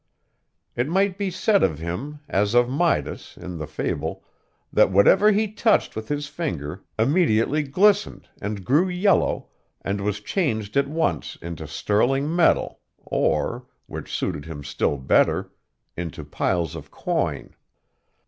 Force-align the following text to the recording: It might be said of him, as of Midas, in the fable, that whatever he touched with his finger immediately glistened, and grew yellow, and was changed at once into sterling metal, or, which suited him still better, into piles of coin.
It 0.75 0.87
might 0.89 1.15
be 1.15 1.29
said 1.29 1.61
of 1.61 1.77
him, 1.77 2.21
as 2.27 2.55
of 2.55 2.67
Midas, 2.67 3.37
in 3.37 3.59
the 3.59 3.67
fable, 3.67 4.23
that 4.73 4.89
whatever 4.89 5.31
he 5.31 5.47
touched 5.47 5.95
with 5.95 6.07
his 6.07 6.25
finger 6.25 6.81
immediately 6.97 7.61
glistened, 7.61 8.27
and 8.41 8.65
grew 8.65 8.89
yellow, 8.89 9.49
and 9.83 10.01
was 10.01 10.19
changed 10.19 10.75
at 10.75 10.87
once 10.87 11.37
into 11.39 11.67
sterling 11.67 12.35
metal, 12.35 12.79
or, 12.97 13.67
which 13.85 14.11
suited 14.11 14.45
him 14.45 14.63
still 14.63 14.97
better, 14.97 15.51
into 15.95 16.23
piles 16.25 16.73
of 16.75 16.89
coin. 16.89 17.53